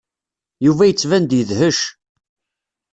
[0.65, 1.79] Yuba yettban-d yedhec.